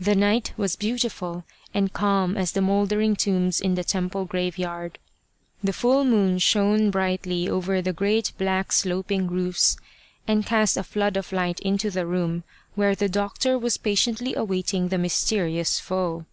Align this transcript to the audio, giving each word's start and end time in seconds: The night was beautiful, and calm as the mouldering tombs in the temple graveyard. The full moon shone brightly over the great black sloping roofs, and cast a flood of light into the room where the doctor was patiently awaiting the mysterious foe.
The 0.00 0.14
night 0.16 0.54
was 0.56 0.74
beautiful, 0.74 1.44
and 1.74 1.92
calm 1.92 2.34
as 2.38 2.52
the 2.52 2.62
mouldering 2.62 3.14
tombs 3.14 3.60
in 3.60 3.74
the 3.74 3.84
temple 3.84 4.24
graveyard. 4.24 4.98
The 5.62 5.74
full 5.74 6.06
moon 6.06 6.38
shone 6.38 6.90
brightly 6.90 7.46
over 7.46 7.82
the 7.82 7.92
great 7.92 8.32
black 8.38 8.72
sloping 8.72 9.26
roofs, 9.28 9.76
and 10.26 10.46
cast 10.46 10.78
a 10.78 10.82
flood 10.82 11.18
of 11.18 11.30
light 11.30 11.60
into 11.60 11.90
the 11.90 12.06
room 12.06 12.42
where 12.74 12.94
the 12.94 13.06
doctor 13.10 13.58
was 13.58 13.76
patiently 13.76 14.34
awaiting 14.34 14.88
the 14.88 14.96
mysterious 14.96 15.78
foe. 15.78 16.24